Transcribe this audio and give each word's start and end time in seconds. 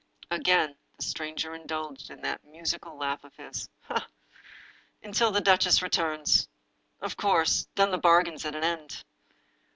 Again 0.31 0.75
the 0.97 1.03
stranger 1.03 1.53
indulged 1.53 2.09
in 2.09 2.21
that 2.23 2.43
musical 2.43 2.97
laugh 2.97 3.23
of 3.23 3.35
his. 3.35 3.69
"Ah, 3.87 4.07
until 5.03 5.29
the 5.29 5.41
duchess 5.41 5.83
returns! 5.83 6.47
Of 7.01 7.15
course, 7.17 7.67
then 7.75 7.91
the 7.91 7.99
bargain's 7.99 8.43
at 8.43 8.55
an 8.55 8.63
end. 8.63 9.03